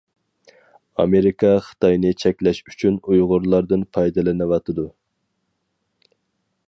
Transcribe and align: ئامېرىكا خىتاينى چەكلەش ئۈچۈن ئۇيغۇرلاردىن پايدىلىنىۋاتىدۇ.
ئامېرىكا 1.01 1.51
خىتاينى 1.65 2.11
چەكلەش 2.23 2.63
ئۈچۈن 2.71 2.97
ئۇيغۇرلاردىن 3.09 3.85
پايدىلىنىۋاتىدۇ. 3.99 4.87